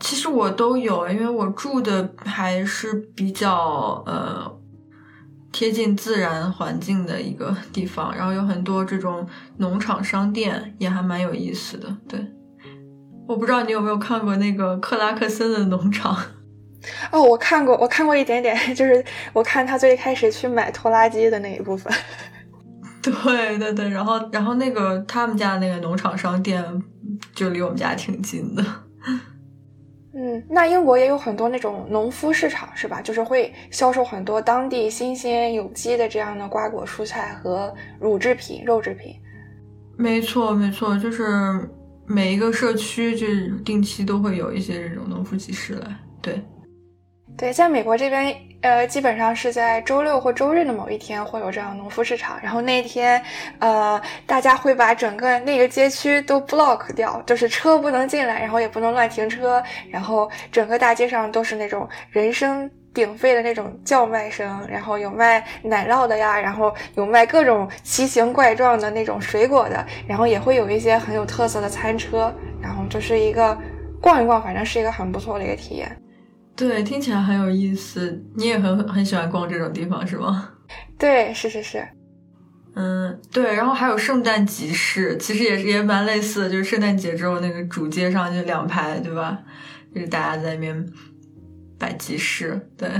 [0.00, 4.58] 其实我都有，因为我住的还是比较呃
[5.50, 9.26] 贴近自然环境的一个地方，然后有很多这种
[9.56, 11.88] 农场商店，也还蛮有意思的。
[12.06, 12.20] 对，
[13.26, 16.16] 我不知道你有没有看过那个克拉克森的农场。
[17.10, 21.92] 哦，我看过，我看过一点点，就是我看他最开始去买拖拉机的那一部分。
[23.24, 26.64] 对对对，然后然后那个他们家那个农场商店
[27.34, 28.64] 就离我们家挺近的。
[30.14, 33.00] 嗯，那英国也有很多那种农夫市场是吧？
[33.00, 39.14] 就是会销售很多当地新鲜有机的这样的瓜果蔬菜和乳制品、肉制品。
[39.96, 41.24] 没错没错，就是
[42.06, 43.26] 每一个社区就
[43.64, 45.96] 定期都会有一些这种农夫集市来。
[46.20, 46.42] 对。
[47.36, 53.22] 对，在美国这边，呃，基本上是在周六或周日的某一天会有这样农夫市场，然后那天，
[53.60, 73.56] 呃，大家会把整个那个街区都 block 掉，就是车不能进来，然后也不能乱停车，然后整个大街上都是那种人声鼎沸的那种叫卖声，然后有卖奶酪的呀，然后有卖各种奇形怪状的那种水果的，然后也会有一些很有特色的餐车，然后就是一个
[74.00, 75.96] 逛一逛，反正是一个很不错的一个体验。
[76.58, 78.20] 对，听起来很有意思。
[78.34, 80.50] 你也很很喜欢逛这种地方是吗？
[80.98, 81.86] 对，是是是。
[82.74, 83.54] 嗯，对。
[83.54, 89.38] 然后还有圣诞集市，其实也是也蛮类似的，就是圣诞节之后那个主街上就两排，对吧？
[89.94, 90.84] 就是大家在那边
[91.78, 92.60] 摆集市。
[92.76, 92.90] 对，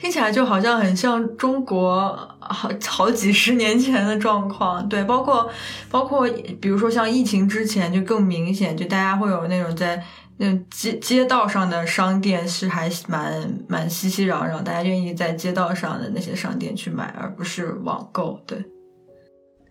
[0.00, 4.88] 听起来就好像很像中国好好几十年前的状况。
[4.88, 5.48] 对，包括
[5.88, 6.28] 包括
[6.60, 10.02] 比如说像疫情之前就更明显，就大家会有那种在。
[10.40, 18.40] 那街街道上的商店是还蛮蛮熙熙攘攘，大家愿意在街道上的那些商店去买，而不是网购。
[18.46, 18.64] 对，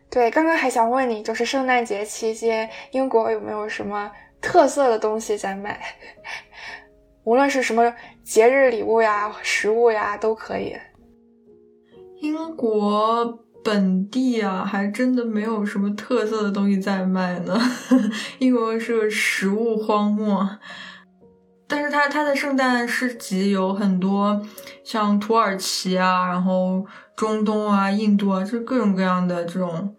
[0.10, 4.12] 对，刚刚还想问你，就是圣诞节期间，英国有没有什么
[4.42, 5.80] 特色的东西在卖？
[7.24, 7.94] 无论是什么
[8.24, 10.76] 节日礼物呀、食物呀，都可以。
[12.22, 13.40] 英国。
[13.68, 17.60] 本地啊，还真的没有什么特色的东西在卖呢。
[18.40, 20.48] 英国是个食物荒漠，
[21.68, 24.42] 但是它它的圣诞市集有很多，
[24.86, 26.86] 像土耳其啊，然后
[27.18, 29.94] 中东啊、印度啊，就各种各样的这种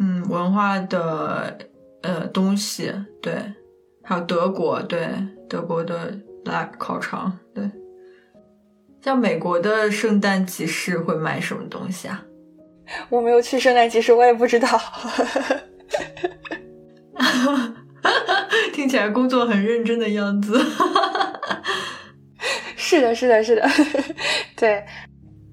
[0.00, 1.56] 嗯文化的
[2.02, 2.92] 呃东西。
[3.22, 3.40] 对，
[4.02, 5.08] 还有德国，对
[5.48, 6.12] 德国的
[6.44, 7.70] 拉烤肠，对。
[9.00, 12.20] 像美国的圣诞集市会卖什么东西啊？
[13.08, 14.68] 我没有去圣诞集市，我也不知道。
[18.72, 20.60] 听起来工作很认真的样子。
[22.76, 23.68] 是的，是的，是的。
[24.56, 24.84] 对，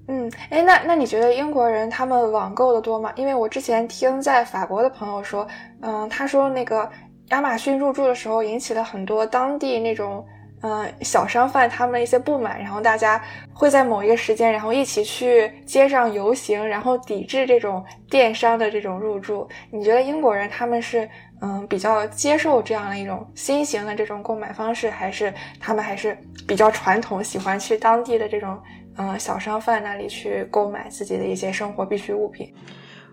[0.08, 3.12] 嗯，哎，那那你觉得英国人他们网购的多吗？
[3.16, 5.46] 因为我之前听在法国的朋友说，
[5.82, 6.88] 嗯，他说那个
[7.30, 10.26] 亚马逊入驻的时候引起了很多当地那种。
[10.62, 13.22] 嗯，小商贩他们的一些不满，然后大家
[13.54, 19.48] 会在某一个时间，然后一起去街上游行，然后抵制这种电商的这种入驻。
[19.70, 21.08] 你觉得英国人他们是
[21.40, 28.58] 嗯比较接受这样的一种新型的这种购买方式，还是他们还是比较传统，喜欢去当地的这种
[28.98, 32.52] 嗯小商贩那里去购买自己的一些生活必需物品？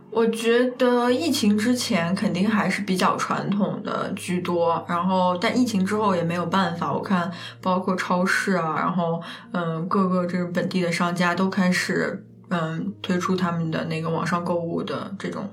[0.09, 6.91] 我觉得疫情之前肯定还是比较传统的居多，然后但疫情之后也没有办法。
[6.91, 7.31] 我看
[7.61, 15.47] 包括超市啊，然后嗯，各个这个本地的商家都开始嗯推出他们的那个网上购物的这种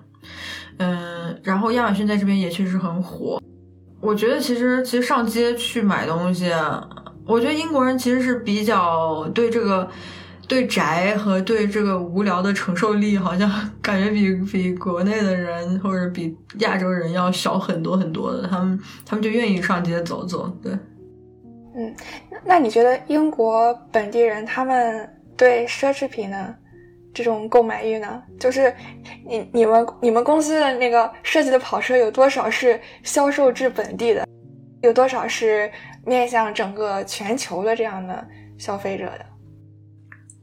[0.79, 3.43] 嗯，然后亚马逊在这边也确实很火。
[4.01, 6.51] 我觉得其实其实上街去买东西，
[7.27, 9.91] 我觉得英国人其实是比较对这个。
[10.47, 18.47] 对宅和对这个无聊的承受力，好像 感觉比比国内的人或者比亚洲人要小很多很多的。
[18.47, 20.49] 他们他们就愿意上街走走。
[20.62, 20.72] 对，
[21.74, 21.95] 嗯，
[22.45, 26.55] 那你觉得英国本地人他们对奢侈品的
[27.12, 28.22] 这种购买欲呢？
[28.38, 28.72] 就是
[29.26, 34.26] 你你们你们公司的那个设计的跑车有多少是销售至本地的？
[34.82, 35.70] 有多少是
[36.05, 38.22] 面向整个全球的这样的
[38.59, 39.24] 消费者的？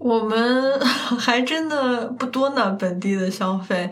[0.01, 0.79] 我们
[1.19, 3.91] 还真的不多呢，本地的消费。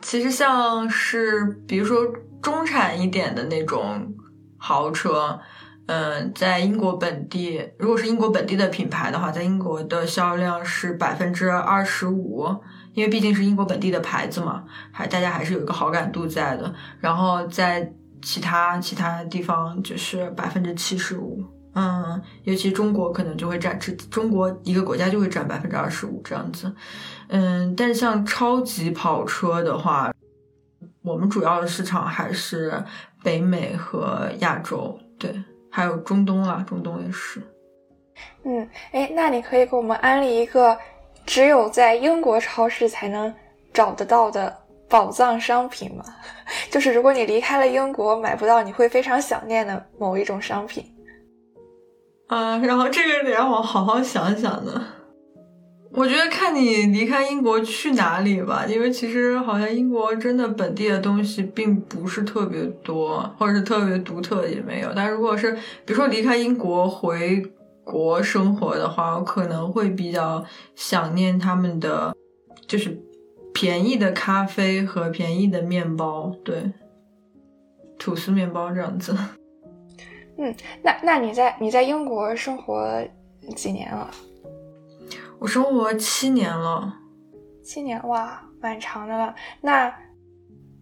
[0.00, 1.98] 其实像是比如说
[2.40, 4.10] 中产一点的那种
[4.56, 5.38] 豪车，
[5.86, 12.46] 嗯，在英国本地，如果是英国本地的品牌的话，在英国的销量是百分之二十五，
[12.94, 16.74] 因为毕竟是英国本地的牌子嘛，还大家还是有一个好感度在的。
[17.00, 21.44] 然后在其他其他地方就是百分之七十五。
[21.78, 26.74] 嗯，尤其中国可能就会占，只中国一个国家就会占百分之二十五这样子。
[27.28, 30.12] 嗯，但是像超级跑车的话，
[31.02, 32.82] 我们主要的市场还是
[33.22, 35.32] 北美和亚洲，对，
[35.70, 37.40] 还有中东啊，中东也是。
[38.42, 40.76] 嗯，哎，那你可以给我们安利一个
[41.24, 43.32] 只有在英国超市才能
[43.72, 44.52] 找得到的
[44.88, 46.04] 宝藏商品吗？
[46.72, 50.84] 就是如果你离开了英国买不到，你会非常想念的某一种商品。
[52.28, 54.84] 啊，然后这个得让我好好想想呢。
[55.90, 64.90] 我觉得看你离开英国去哪里吧，因为其实好像英国真的本地的东西并不是特别多，或者是特别独特也没有。
[64.94, 65.52] 但如果是
[65.86, 67.42] 比如说离开英国回
[67.82, 70.44] 国生活的话，我可能会比较
[70.76, 72.14] 想念他们的
[72.66, 73.00] 就是
[73.54, 76.70] 便宜的咖啡和便宜的面包，对，
[77.98, 79.16] 吐司面包这样子。
[80.40, 83.04] 嗯，那那你在你在英国生活
[83.56, 84.08] 几年了？
[85.40, 86.94] 我生活七年了。
[87.64, 89.34] 七年哇，蛮长的了。
[89.60, 89.92] 那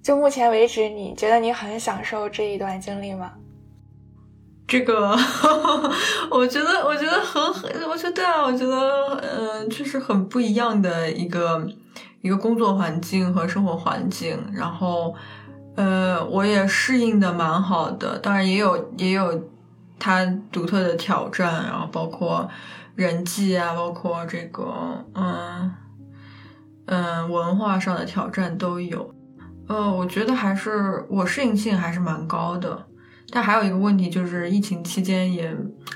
[0.03, 3.33] 就目前为止，你觉得你很享受这一段经历吗？
[4.69, 5.17] 这个，
[6.31, 11.67] 我觉得，我觉得很很，我觉得对啊，我觉得，嗯，确实很不一样的一个
[12.21, 15.15] 一个工作环境和生活环境，然后。
[15.77, 19.51] 呃，我也适应的蛮好的，当然也有也有
[19.99, 22.49] 它独特的挑战，然后包括
[22.95, 25.71] 人际啊，包括这个嗯
[26.87, 29.15] 嗯文化上的挑战都有。
[29.69, 32.87] 呃，我觉得还是我适应性还是蛮高的，
[33.31, 35.55] 但还有一个问题就是疫情期间也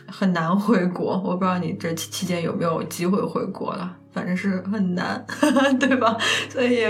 [0.08, 3.96] 很难回国，我不知道你这期期间有没有机会回国了。
[4.12, 5.24] 反正是很难，
[5.78, 6.16] 对吧？
[6.48, 6.84] 所以，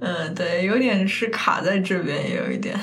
[0.00, 2.78] 嗯，对，有点是卡在这边，也有一点。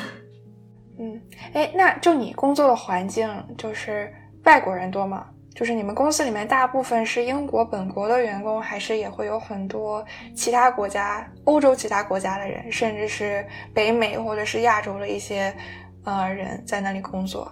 [0.99, 1.19] 嗯，
[1.53, 3.27] 哎，那就你工作的环境，
[3.57, 4.13] 就是
[4.43, 5.25] 外国人多吗？
[5.55, 10.03] 就是你们公司里面大部分是英国本国的员工，还是也会有很多
[10.35, 15.53] 其他国家、欧洲其他国家的人，甚至是北美或者是亚洲的一些
[16.05, 17.51] 呃人在那里工作？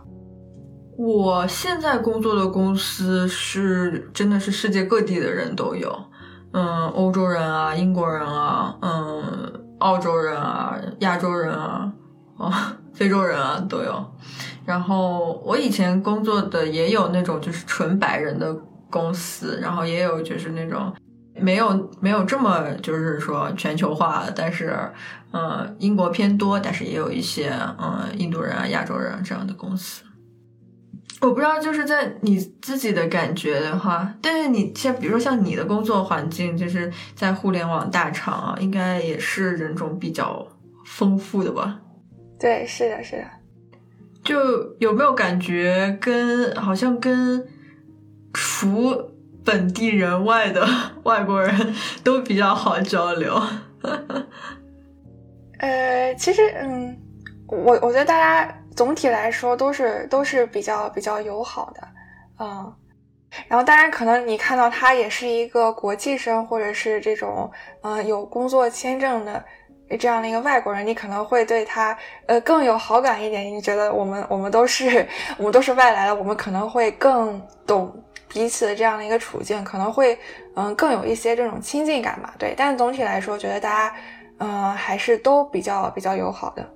[0.98, 5.96] 我现在工作的公司是真的是世界各地的人都有。
[6.54, 11.92] 嗯，欧洲人啊，英国人啊，嗯，澳洲人啊，亚洲人啊，
[12.38, 12.52] 哦，
[12.94, 14.06] 非洲人啊都有。
[14.66, 18.54] 然后我以前工作的也有那种就是纯白人的
[18.90, 20.94] 公司，然后也有就是那种
[21.36, 24.78] 没有没有这么就是说全球化，但是
[25.32, 30.04] 嗯，英国偏多，但是也有一些嗯印度人啊、亚洲人这样的公司。
[31.22, 40.46] 我不知道，就是在你自己的感觉的话，但是你像比如说像你的工作环境，就是在互联网大厂啊，应该也是人种比较
[40.84, 41.80] 丰富的吧？
[42.40, 43.24] 对，是的，是的。
[44.24, 47.48] 就有没有感觉跟好像跟
[48.34, 49.12] 除
[49.46, 50.68] 本地人外的
[51.04, 53.40] 外国人都比较好交流？
[55.60, 56.98] 呃，其实，嗯，
[57.48, 58.58] 我我觉得大家。
[58.82, 61.88] 总体来说都是都是比较比较友好的，
[62.40, 62.74] 嗯，
[63.48, 67.52] 然后当然可能你看到他也是一个国际生或者是这种
[67.84, 69.46] 嗯有工作签证的
[70.00, 73.46] 这样的一个外国人，你可能会对他呃更有好感一点。
[73.46, 75.08] 你觉得我们我们都是
[75.38, 77.94] 我们都是外来的，我们可能会更懂
[78.28, 80.18] 彼此的这样的一个处境，可能会
[80.56, 82.34] 嗯更有一些这种亲近感吧。
[82.40, 83.96] 对，但总体来说，觉得大家
[84.40, 86.68] 嗯还是都比较比较友好的。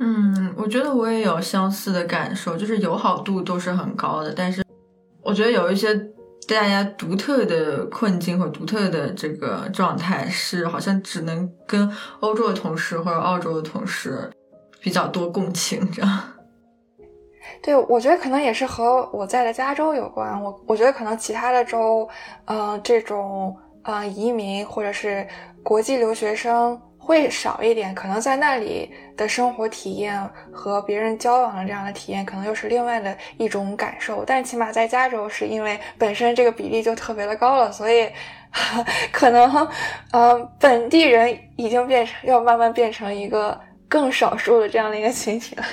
[0.00, 4.64] 嗯，我觉得我也有相似的感受，就是友好度都是很高的，但是
[5.22, 5.94] 我觉得有一些
[6.48, 11.90] 大家独特的困境或独特的这个状态，是好像只能跟
[12.20, 14.30] 欧洲的同事或者澳洲的同事
[14.80, 16.22] 比较多共情，这样。
[17.62, 20.42] 对，我觉得可能也是和我在的加州有关。
[20.42, 22.06] 我我觉得可能其他的州，
[22.46, 25.26] 嗯，这种嗯移民或者是
[25.62, 26.78] 国际留学生。
[27.04, 30.18] 会少一点，可能在那里的生活体验
[30.50, 34.24] 和别人交往的这样的体验，可能又是另外的一种感受。
[34.24, 38.08] 但起码在加州，是因为本身这个比例就特别的高了，所以
[39.12, 39.68] 可能，
[40.12, 45.64] 呃，本地人已经变成要慢慢变成一个更少数的这样的一个群体了。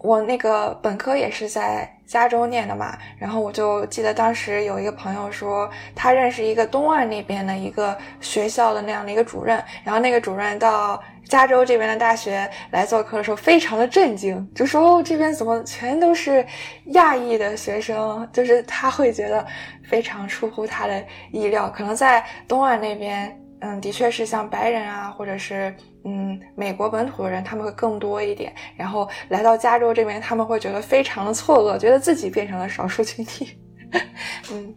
[0.00, 16.44] 我那个本科也是在加州念的嘛，然后我就记得当时有一个朋友说，他认识一个东岸那边的一个学校的那样的一个主任，然后那个主任到加州这边的大学来做客的时候，非常的震惊，就说哦，这边怎么全都是
[16.86, 18.28] 亚裔的学生？
[18.32, 19.46] 就是他会觉得
[19.88, 21.00] 非常出乎他的
[21.30, 23.40] 意料，可能在东岸那边。
[23.60, 28.52] 嗯，的确是像白人啊，或者是嗯美国本土的人，他们会更多一点。
[28.76, 33.58] 然后来到加州这边，他们会觉得非常的错愕，觉得自己变成了少数群体。
[34.52, 34.74] 嗯，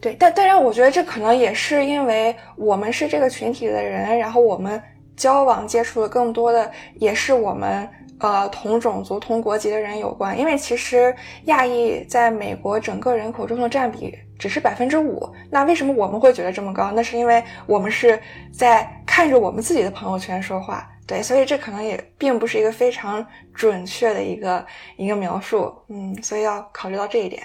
[0.00, 4.82] 对，但当然，我觉得这可能也是因为我们是这个群体的人，然后我们
[5.16, 7.88] 交往接触的更多的也是我们。
[8.18, 11.12] 呃，同种族、同国籍的人有关，因为其实
[11.46, 15.32] 亚裔在美国整个人口中的占比只是百分之五。
[15.48, 16.90] 那为什么我们会觉得这么高？
[16.90, 18.20] 那是因为我们是
[18.52, 20.88] 在看着我们自己的朋友圈说话。
[21.06, 23.24] 对，所以这可能也并不是一个非常
[23.54, 24.66] 准确的一个
[24.96, 27.40] 一个描述，嗯，所以要考虑到这一点。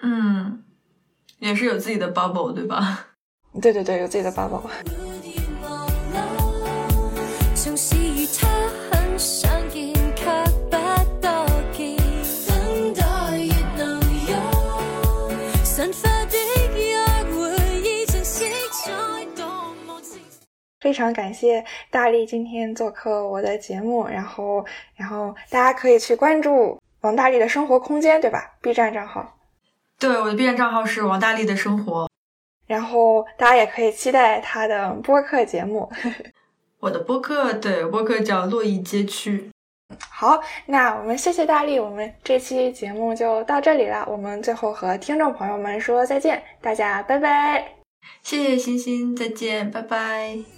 [0.00, 0.62] 嗯，
[1.40, 3.06] 也是有自己的 bubble，对吧？
[3.60, 4.62] 对对对，有自己的 bubble。
[20.80, 24.64] 非常感谢大力今天做客我的节目，然后，
[24.96, 29.36] 然后大家可以去关注王大力的生活空间，对吧？B 站账号。
[29.98, 32.08] 对，我的 B 站账号是王大力的生活。
[32.66, 35.90] 然后大家也可以期待他的播客节目。
[36.80, 39.50] 我的播客，对，播客叫洛邑街区。
[40.10, 44.06] 好，那我们谢谢大力，我们这期节目就到这里了。
[44.08, 47.72] 我们最后和听众朋友们说再见，大家拜拜。
[48.22, 50.57] 谢谢星星，再见，拜拜。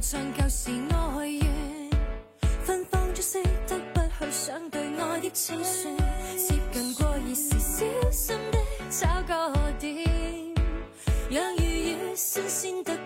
[0.00, 0.70] 像旧时
[1.18, 1.90] 哀怨
[2.64, 5.94] 芬芳中识得不去想对爱的清算
[6.38, 10.06] 接近过而时小心的找个点
[11.30, 12.96] 让雨雨新鲜得